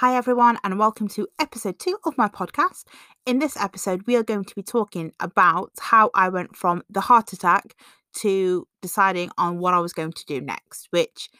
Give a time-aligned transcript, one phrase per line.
[0.00, 2.84] Hi, everyone, and welcome to episode two of my podcast.
[3.24, 7.00] In this episode, we are going to be talking about how I went from the
[7.00, 7.74] heart attack
[8.16, 11.30] to deciding on what I was going to do next, which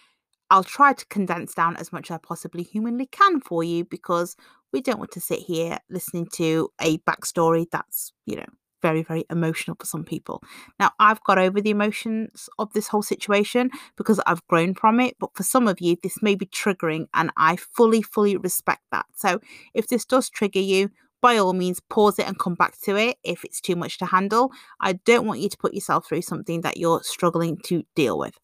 [0.49, 4.37] I'll try to condense down as much as I possibly humanly can for you because
[4.73, 8.47] we don't want to sit here listening to a backstory that's, you know,
[8.87, 10.41] very, very emotional for some people.
[10.79, 15.17] Now, I've got over the emotions of this whole situation because I've grown from it,
[15.19, 19.07] but for some of you, this may be triggering, and I fully, fully respect that.
[19.17, 19.41] So,
[19.75, 23.17] if this does trigger you, by all means, pause it and come back to it
[23.25, 24.53] if it's too much to handle.
[24.81, 28.39] I don't want you to put yourself through something that you're struggling to deal with.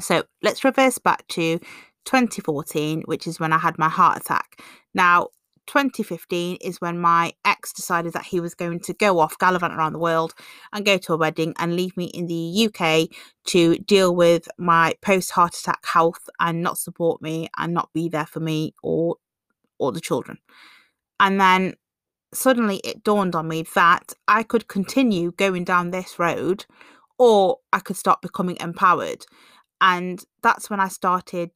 [0.00, 1.60] So, let's reverse back to
[2.04, 4.60] 2014, which is when I had my heart attack.
[4.92, 5.28] Now,
[5.68, 9.92] 2015 is when my ex decided that he was going to go off gallivant around
[9.92, 10.34] the world
[10.72, 13.08] and go to a wedding and leave me in the UK
[13.44, 18.08] to deal with my post heart attack health and not support me and not be
[18.08, 19.16] there for me or
[19.78, 20.38] or the children.
[21.20, 21.74] And then
[22.32, 26.66] suddenly it dawned on me that I could continue going down this road
[27.18, 29.24] or I could start becoming empowered.
[29.80, 31.50] And that's when I started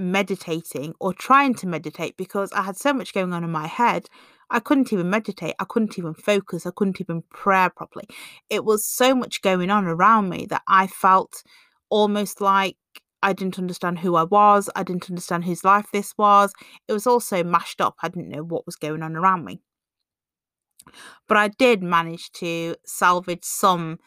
[0.00, 4.06] meditating or trying to meditate because I had so much going on in my head.
[4.50, 5.54] I couldn't even meditate.
[5.58, 6.66] I couldn't even focus.
[6.66, 8.06] I couldn't even pray properly.
[8.48, 11.42] It was so much going on around me that I felt
[11.88, 12.76] almost like
[13.22, 14.68] I didn't understand who I was.
[14.74, 16.52] I didn't understand whose life this was.
[16.88, 17.96] It was also mashed up.
[18.02, 19.60] I didn't know what was going on around me.
[21.28, 23.98] But I did manage to salvage some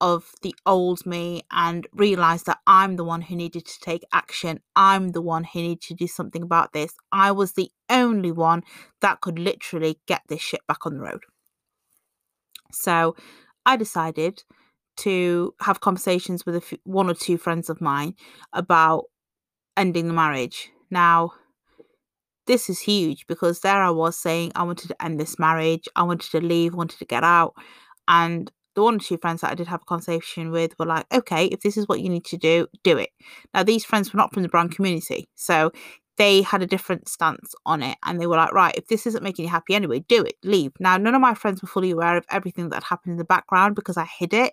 [0.00, 4.60] of the old me and realize that I'm the one who needed to take action.
[4.76, 6.94] I'm the one who needed to do something about this.
[7.10, 8.62] I was the only one
[9.00, 11.22] that could literally get this shit back on the road.
[12.72, 13.16] So
[13.66, 14.44] I decided
[14.98, 18.14] to have conversations with few, one or two friends of mine
[18.52, 19.04] about
[19.76, 20.70] ending the marriage.
[20.90, 21.32] Now,
[22.46, 26.02] this is huge because there I was saying I wanted to end this marriage, I
[26.02, 27.54] wanted to leave, wanted to get out.
[28.08, 31.04] And the one or two friends that I did have a conversation with were like,
[31.12, 33.10] okay, if this is what you need to do, do it.
[33.52, 35.28] Now, these friends were not from the brand community.
[35.34, 35.72] So
[36.16, 39.24] they had a different stance on it and they were like, right, if this isn't
[39.24, 40.70] making you happy anyway, do it, leave.
[40.78, 43.74] Now, none of my friends were fully aware of everything that happened in the background
[43.74, 44.52] because I hid it.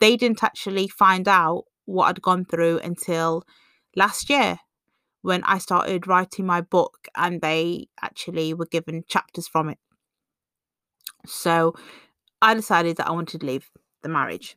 [0.00, 3.42] They didn't actually find out what I'd gone through until
[3.94, 4.58] last year
[5.22, 9.78] when I started writing my book and they actually were given chapters from it.
[11.24, 11.74] So
[12.42, 13.70] I decided that I wanted to leave
[14.02, 14.56] the marriage.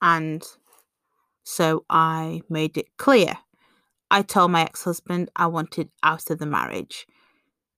[0.00, 0.42] And
[1.44, 3.38] so I made it clear.
[4.10, 7.06] I told my ex husband I wanted out of the marriage.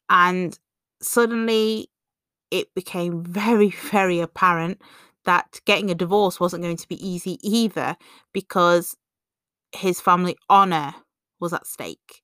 [0.08, 0.58] And
[1.02, 1.90] suddenly
[2.50, 4.80] it became very, very apparent
[5.24, 7.96] that getting a divorce wasn't going to be easy either
[8.32, 8.96] because
[9.72, 10.94] his family honor
[11.38, 12.22] was at stake.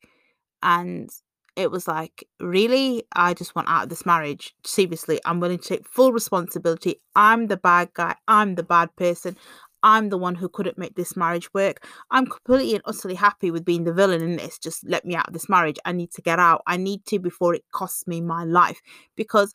[0.63, 1.11] And
[1.57, 3.05] it was like, really?
[3.15, 4.55] I just want out of this marriage.
[4.65, 7.01] Seriously, I'm willing to take full responsibility.
[7.15, 8.17] I'm the bad guy.
[8.29, 9.37] I'm the bad person.
[9.83, 11.87] I'm the one who couldn't make this marriage work.
[12.11, 14.59] I'm completely and utterly happy with being the villain in this.
[14.59, 15.79] Just let me out of this marriage.
[15.85, 16.63] I need to get out.
[16.67, 18.81] I need to before it costs me my life.
[19.17, 19.55] Because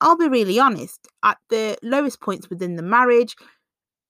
[0.00, 3.36] I'll be really honest, at the lowest points within the marriage,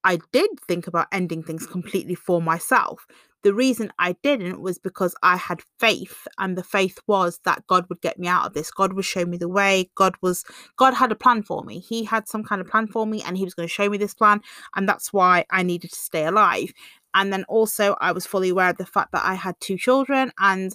[0.04, 3.06] I did think about ending things completely for myself.
[3.42, 7.86] The reason I didn't was because I had faith, and the faith was that God
[7.88, 8.70] would get me out of this.
[8.70, 9.90] God would show me the way.
[9.94, 10.44] God was
[10.76, 11.78] God had a plan for me.
[11.78, 13.96] He had some kind of plan for me, and He was going to show me
[13.96, 14.40] this plan,
[14.76, 16.72] and that's why I needed to stay alive.
[17.14, 20.32] And then also, I was fully aware of the fact that I had two children,
[20.38, 20.74] and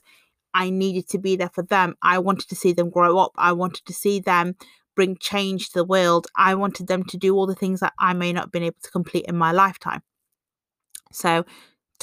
[0.53, 1.95] I needed to be there for them.
[2.01, 3.31] I wanted to see them grow up.
[3.37, 4.55] I wanted to see them
[4.95, 6.27] bring change to the world.
[6.35, 8.77] I wanted them to do all the things that I may not have been able
[8.81, 10.01] to complete in my lifetime.
[11.11, 11.45] So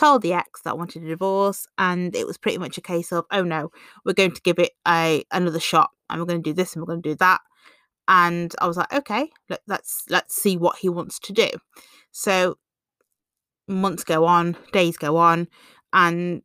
[0.03, 3.13] told the ex that I wanted a divorce, and it was pretty much a case
[3.13, 3.71] of, oh no,
[4.05, 6.83] we're going to give it a another shot, and we're going to do this and
[6.83, 7.41] we're going to do that.
[8.09, 11.49] And I was like, okay, let, let's let's see what he wants to do.
[12.11, 12.59] So
[13.69, 15.47] months go on, days go on,
[15.93, 16.43] and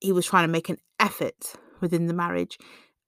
[0.00, 1.52] he was trying to make an effort
[1.82, 2.58] within the marriage,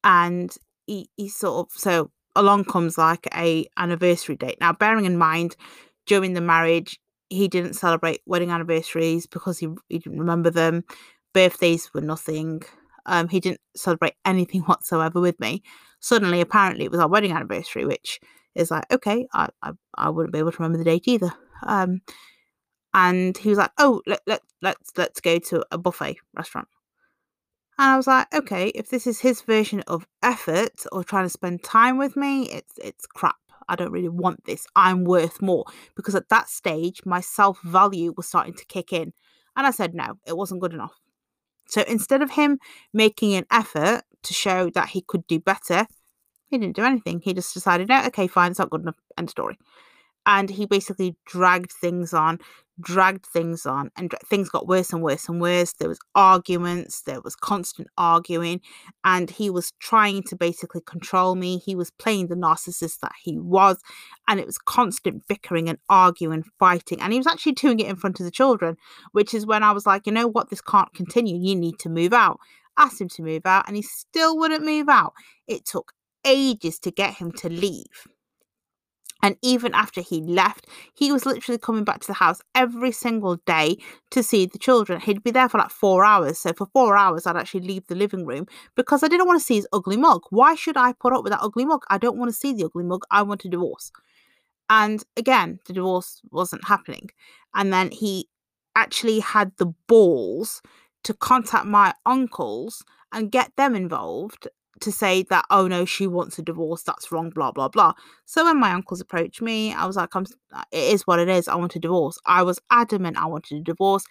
[0.04, 0.54] and
[0.86, 4.58] he, he sort of so along comes like a anniversary date.
[4.60, 5.56] Now, bearing in mind,
[6.04, 7.00] during the marriage,
[7.30, 10.84] he didn't celebrate wedding anniversaries because he, he didn't remember them.
[11.32, 12.62] Birthdays were nothing.
[13.06, 15.62] Um, he didn't celebrate anything whatsoever with me.
[16.00, 18.20] Suddenly, apparently, it was our wedding anniversary, which
[18.54, 21.32] is like, okay, I, I, I wouldn't be able to remember the date either.
[21.62, 22.02] Um,
[22.92, 26.68] and he was like, oh, let, let, let's, let's go to a buffet restaurant.
[27.80, 31.30] And I was like, okay, if this is his version of effort or trying to
[31.30, 33.36] spend time with me, it's it's crap.
[33.68, 34.66] I don't really want this.
[34.76, 35.64] I'm worth more.
[35.94, 39.12] Because at that stage, my self value was starting to kick in.
[39.56, 40.94] And I said, no, it wasn't good enough.
[41.68, 42.58] So instead of him
[42.92, 45.86] making an effort to show that he could do better,
[46.48, 47.20] he didn't do anything.
[47.22, 48.96] He just decided, no, okay, fine, it's not good enough.
[49.16, 49.56] End story.
[50.26, 52.40] And he basically dragged things on,
[52.80, 55.72] dragged things on, and things got worse and worse and worse.
[55.74, 58.60] There was arguments, there was constant arguing,
[59.04, 61.58] and he was trying to basically control me.
[61.58, 63.78] He was playing the narcissist that he was,
[64.28, 67.96] and it was constant bickering and arguing, fighting, and he was actually doing it in
[67.96, 68.76] front of the children,
[69.12, 71.36] which is when I was like, you know what, this can't continue.
[71.36, 72.38] You need to move out.
[72.78, 75.12] Asked him to move out, and he still wouldn't move out.
[75.46, 75.92] It took
[76.24, 78.06] ages to get him to leave.
[79.22, 83.36] And even after he left, he was literally coming back to the house every single
[83.46, 83.76] day
[84.10, 85.00] to see the children.
[85.00, 86.38] He'd be there for like four hours.
[86.38, 88.46] So for four hours, I'd actually leave the living room
[88.76, 90.22] because I didn't want to see his ugly mug.
[90.30, 91.82] Why should I put up with that ugly mug?
[91.90, 93.02] I don't want to see the ugly mug.
[93.10, 93.92] I want a divorce.
[94.68, 97.10] And again, the divorce wasn't happening.
[97.54, 98.28] And then he
[98.76, 100.62] actually had the balls
[101.04, 104.48] to contact my uncles and get them involved
[104.80, 107.92] to say that oh no she wants a divorce that's wrong blah blah blah.
[108.26, 111.28] So when my uncles approached me i was like i'm uh, it is what it
[111.28, 112.18] is i want a divorce.
[112.26, 114.04] I was adamant i wanted a divorce.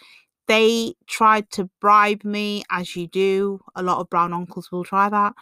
[0.48, 3.60] They tried to bribe me as you do.
[3.76, 5.34] A lot of brown uncles will try that.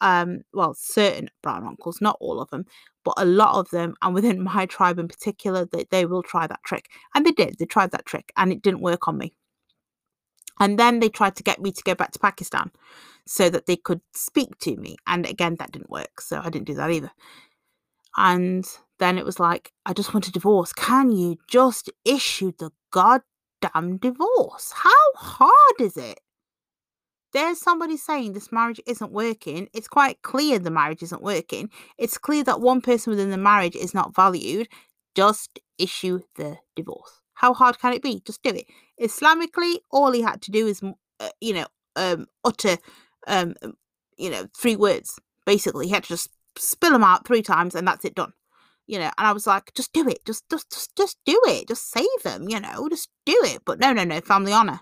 [0.00, 2.64] Um well certain brown uncles not all of them
[3.04, 6.46] but a lot of them and within my tribe in particular they, they will try
[6.46, 6.88] that trick.
[7.14, 9.34] And they did they tried that trick and it didn't work on me
[10.60, 12.70] and then they tried to get me to go back to pakistan
[13.26, 14.96] so that they could speak to me.
[15.06, 16.20] And again, that didn't work.
[16.20, 17.10] So I didn't do that either.
[18.16, 18.66] And
[18.98, 20.72] then it was like, I just want a divorce.
[20.72, 24.72] Can you just issue the goddamn divorce?
[24.74, 26.20] How hard is it?
[27.32, 29.68] There's somebody saying this marriage isn't working.
[29.72, 31.70] It's quite clear the marriage isn't working.
[31.96, 34.68] It's clear that one person within the marriage is not valued.
[35.14, 37.21] Just issue the divorce.
[37.34, 38.22] How hard can it be?
[38.24, 38.66] Just do it.
[39.00, 42.76] Islamically, all he had to do is, uh, you know, um, utter
[43.26, 43.54] um,
[44.16, 45.18] you know, three words.
[45.46, 48.32] Basically, he had to just spill them out three times, and that's it done.
[48.86, 51.68] You know, and I was like, just do it, just, just, just, just do it,
[51.68, 52.48] just save them.
[52.48, 53.62] You know, just do it.
[53.64, 54.80] But no, no, no, family honor.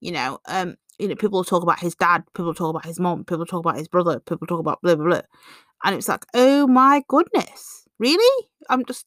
[0.00, 3.24] You know, um, you know, people talk about his dad, people talk about his mom,
[3.24, 5.22] people talk about his brother, people talk about blah blah blah,
[5.84, 8.48] and it's like, oh my goodness, really?
[8.68, 9.06] I'm just,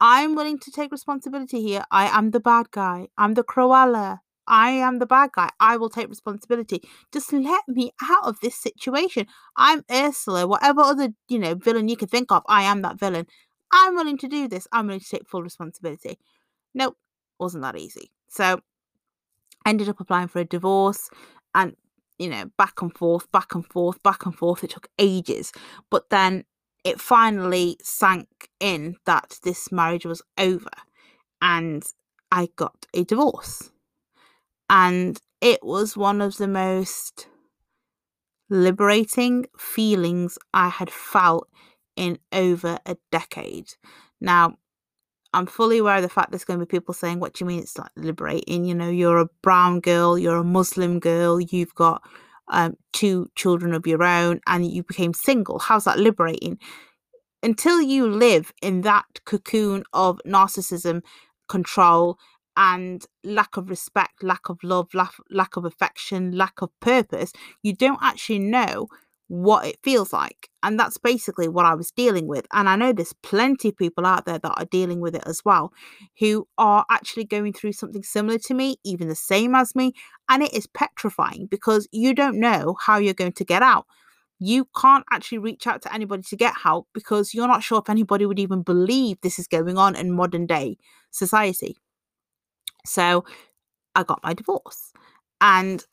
[0.00, 1.84] I'm willing to take responsibility here.
[1.90, 3.08] I am the bad guy.
[3.16, 4.18] I'm the Cruella.
[4.46, 5.50] I am the bad guy.
[5.58, 6.82] I will take responsibility.
[7.12, 9.26] Just let me out of this situation.
[9.56, 12.42] I'm Ursula, whatever other, you know, villain you can think of.
[12.46, 13.26] I am that villain.
[13.72, 14.68] I'm willing to do this.
[14.70, 16.18] I'm willing to take full responsibility.
[16.74, 16.96] Nope,
[17.40, 18.12] wasn't that easy.
[18.28, 18.60] So
[19.66, 21.10] ended up applying for a divorce
[21.54, 21.74] and
[22.18, 24.64] you know, back and forth, back and forth, back and forth.
[24.64, 25.52] It took ages.
[25.90, 26.44] But then
[26.86, 28.28] it finally sank
[28.60, 30.70] in that this marriage was over
[31.42, 31.84] and
[32.30, 33.72] I got a divorce
[34.70, 37.26] and it was one of the most
[38.48, 41.48] liberating feelings I had felt
[41.96, 43.74] in over a decade.
[44.20, 44.56] Now,
[45.32, 47.48] I'm fully aware of the fact there's going to be people saying, What do you
[47.48, 48.64] mean it's like liberating?
[48.64, 52.02] You know, you're a brown girl, you're a Muslim girl, you've got
[52.48, 55.58] um, two children of your own, and you became single.
[55.58, 56.58] How's that liberating?
[57.42, 61.02] Until you live in that cocoon of narcissism,
[61.48, 62.18] control,
[62.56, 67.32] and lack of respect, lack of love, lack, lack of affection, lack of purpose,
[67.62, 68.88] you don't actually know
[69.28, 70.48] what it feels like.
[70.62, 72.46] And that's basically what I was dealing with.
[72.52, 75.44] And I know there's plenty of people out there that are dealing with it as
[75.44, 75.72] well,
[76.20, 79.92] who are actually going through something similar to me, even the same as me.
[80.28, 83.86] And it is petrifying because you don't know how you're going to get out.
[84.38, 87.88] You can't actually reach out to anybody to get help because you're not sure if
[87.88, 90.76] anybody would even believe this is going on in modern day
[91.10, 91.76] society.
[92.84, 93.24] So
[93.94, 94.92] I got my divorce.
[95.40, 95.84] And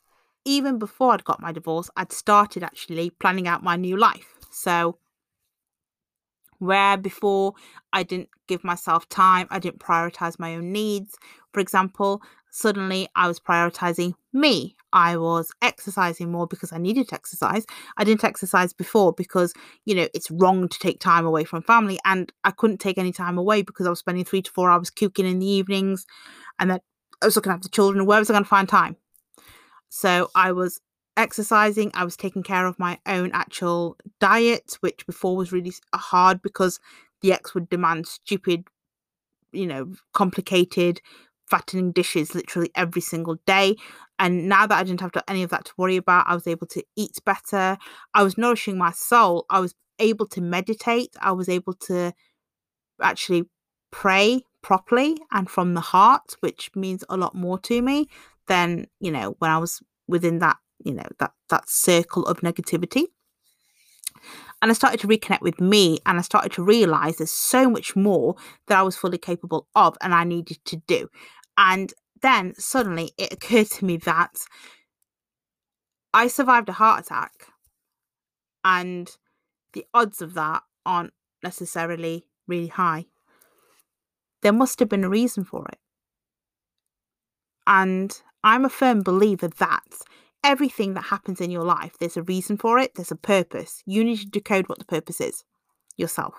[0.44, 4.34] even before I'd got my divorce, I'd started actually planning out my new life.
[4.50, 4.98] So,
[6.58, 7.54] where before
[7.92, 11.16] I didn't give myself time, I didn't prioritize my own needs.
[11.52, 14.76] For example, suddenly I was prioritizing me.
[14.92, 17.66] I was exercising more because I needed to exercise.
[17.96, 19.52] I didn't exercise before because,
[19.84, 21.98] you know, it's wrong to take time away from family.
[22.04, 24.90] And I couldn't take any time away because I was spending three to four hours
[24.90, 26.06] cooking in the evenings.
[26.58, 26.80] And then
[27.20, 28.06] I was looking after children.
[28.06, 28.96] Where was I going to find time?
[29.96, 30.80] So I was
[31.16, 31.92] exercising.
[31.94, 36.42] I was taking care of my own actual diet, which before was really uh, hard
[36.42, 36.80] because
[37.22, 38.64] the ex would demand stupid,
[39.52, 41.00] you know, complicated
[41.48, 43.76] fattening dishes literally every single day.
[44.18, 46.48] And now that I didn't have to, any of that to worry about, I was
[46.48, 47.78] able to eat better.
[48.14, 49.46] I was nourishing my soul.
[49.48, 51.14] I was able to meditate.
[51.20, 52.12] I was able to
[53.00, 53.44] actually
[53.92, 58.08] pray properly and from the heart, which means a lot more to me
[58.46, 63.04] than, you know, when I was within that you know, that that circle of negativity.
[64.62, 67.94] And I started to reconnect with me and I started to realize there's so much
[67.94, 68.36] more
[68.66, 71.08] that I was fully capable of and I needed to do.
[71.58, 74.36] And then suddenly it occurred to me that
[76.14, 77.32] I survived a heart attack
[78.64, 79.10] and
[79.74, 83.06] the odds of that aren't necessarily really high.
[84.40, 85.78] There must have been a reason for it.
[87.66, 89.94] And I'm a firm believer that
[90.44, 93.82] everything that happens in your life, there's a reason for it, there's a purpose.
[93.86, 95.44] You need to decode what the purpose is
[95.96, 96.34] yourself.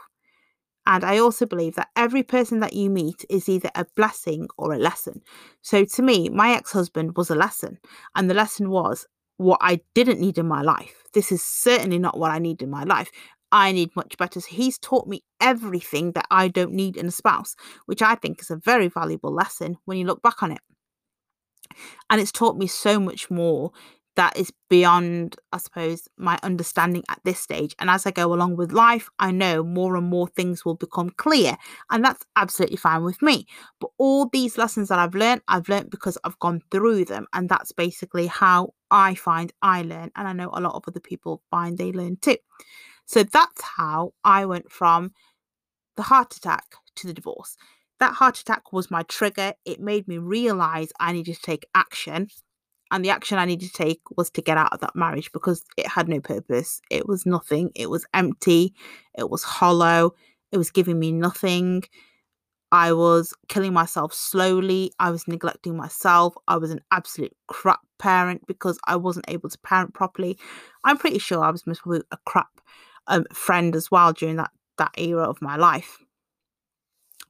[0.85, 4.71] And I also believe that every person that you meet is either a blessing or
[4.71, 5.23] a lesson.
[5.63, 7.79] So to me, my ex husband was a lesson.
[8.15, 9.07] And the lesson was
[9.37, 11.01] what I didn't need in my life.
[11.15, 13.11] This is certainly not what I need in my life.
[13.51, 14.39] I need much better.
[14.41, 17.55] So he's taught me everything that I don't need in a spouse,
[17.87, 20.59] which I think is a very valuable lesson when you look back on it.
[22.09, 23.71] And it's taught me so much more
[24.15, 27.75] that is beyond, I suppose, my understanding at this stage.
[27.79, 31.09] And as I go along with life, I know more and more things will become
[31.17, 31.57] clear.
[31.91, 33.45] And that's absolutely fine with me.
[33.79, 37.27] But all these lessons that I've learned, I've learned because I've gone through them.
[37.33, 40.11] And that's basically how I find I learn.
[40.15, 42.37] And I know a lot of other people find they learn too.
[43.05, 45.11] So that's how I went from
[45.95, 47.57] the heart attack to the divorce.
[47.99, 49.53] That heart attack was my trigger.
[49.65, 52.27] It made me realize I needed to take action.
[52.91, 55.63] And the action I needed to take was to get out of that marriage because
[55.77, 56.81] it had no purpose.
[56.91, 57.71] It was nothing.
[57.73, 58.73] It was empty.
[59.17, 60.13] It was hollow.
[60.51, 61.83] It was giving me nothing.
[62.71, 64.91] I was killing myself slowly.
[64.99, 66.35] I was neglecting myself.
[66.47, 70.37] I was an absolute crap parent because I wasn't able to parent properly.
[70.83, 72.49] I'm pretty sure I was most probably a crap
[73.07, 76.04] um, friend as well during that that era of my life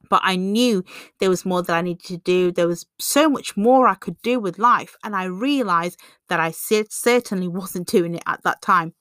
[0.08, 0.84] but I knew
[1.20, 2.52] there was more that I needed to do.
[2.52, 4.96] There was so much more I could do with life.
[5.04, 5.98] And I realized
[6.28, 8.94] that I certainly wasn't doing it at that time.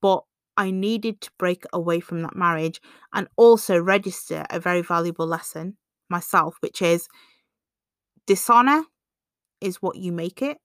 [0.00, 0.24] But
[0.56, 2.80] I needed to break away from that marriage
[3.12, 5.76] and also register a very valuable lesson
[6.08, 7.08] myself, which is
[8.26, 8.84] dishonor
[9.60, 10.58] is what you make it,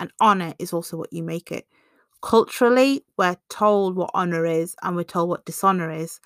[0.00, 1.66] and honor is also what you make it.
[2.22, 6.20] Culturally, we're told what honor is and we're told what dishonor is.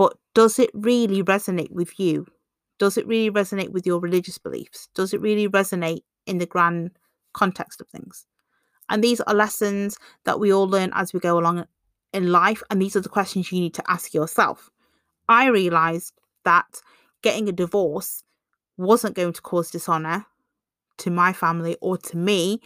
[0.00, 2.24] But does it really resonate with you?
[2.78, 4.88] Does it really resonate with your religious beliefs?
[4.94, 6.92] Does it really resonate in the grand
[7.34, 8.24] context of things?
[8.88, 11.66] And these are lessons that we all learn as we go along
[12.14, 12.62] in life.
[12.70, 14.70] And these are the questions you need to ask yourself.
[15.28, 16.14] I realized
[16.46, 16.80] that
[17.20, 18.24] getting a divorce
[18.78, 20.24] wasn't going to cause dishonor
[20.96, 22.62] to my family or to me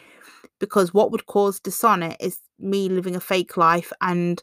[0.61, 4.41] because what would cause dishonor is me living a fake life and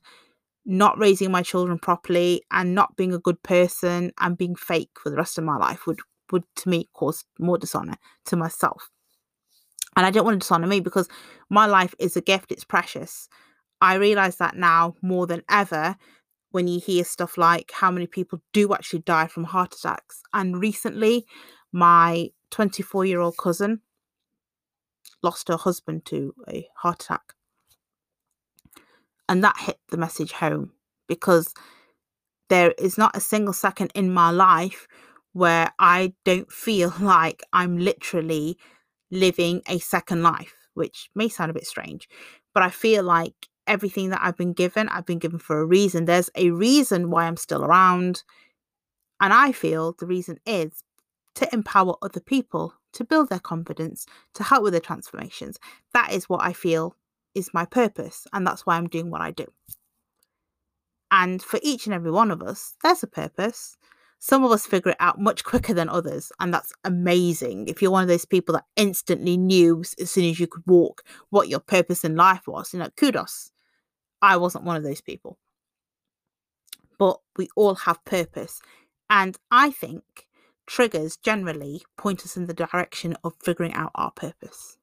[0.65, 5.09] not raising my children properly and not being a good person and being fake for
[5.09, 5.99] the rest of my life would
[6.31, 8.89] would to me cause more dishonor to myself.
[9.97, 11.09] And i don't want to dishonor me because
[11.49, 13.27] my life is a gift it's precious.
[13.81, 15.97] I realize that now more than ever
[16.51, 20.21] when you hear stuff like how many people do actually die from heart attacks.
[20.33, 21.25] And recently
[21.71, 23.81] my 24 year old cousin
[25.23, 27.33] lost her husband to a heart attack
[29.31, 30.73] and that hit the message home
[31.07, 31.53] because
[32.49, 34.89] there is not a single second in my life
[35.31, 38.57] where I don't feel like I'm literally
[39.09, 42.09] living a second life, which may sound a bit strange,
[42.53, 46.03] but I feel like everything that I've been given, I've been given for a reason.
[46.03, 48.23] There's a reason why I'm still around.
[49.21, 50.83] And I feel the reason is
[51.35, 55.57] to empower other people, to build their confidence, to help with their transformations.
[55.93, 56.97] That is what I feel
[57.35, 59.45] is my purpose, and that's why I'm doing what I do.
[61.11, 63.77] And for each and every one of us, there's a purpose.
[64.19, 67.67] Some of us figure it out much quicker than others, and that's amazing.
[67.67, 71.03] If you're one of those people that instantly knew as soon as you could walk
[71.29, 73.51] what your purpose in life was, you know, kudos.
[74.21, 75.39] I wasn't one of those people.
[76.99, 78.61] But we all have purpose.
[79.09, 80.27] And I think
[80.67, 84.77] triggers generally point us in the direction of figuring out our purpose.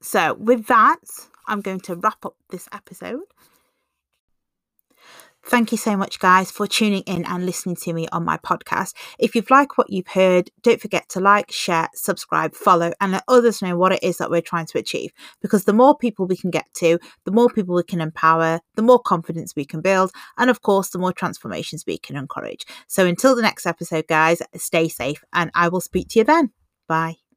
[0.00, 1.00] So, with that,
[1.46, 3.20] I'm going to wrap up this episode.
[5.44, 8.92] Thank you so much, guys, for tuning in and listening to me on my podcast.
[9.18, 13.24] If you've liked what you've heard, don't forget to like, share, subscribe, follow, and let
[13.28, 15.10] others know what it is that we're trying to achieve.
[15.40, 18.82] Because the more people we can get to, the more people we can empower, the
[18.82, 22.66] more confidence we can build, and of course, the more transformations we can encourage.
[22.86, 26.50] So until the next episode, guys, stay safe, and I will speak to you then.
[26.86, 27.27] Bye.